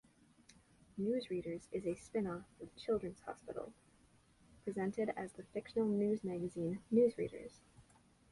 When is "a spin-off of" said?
1.85-2.75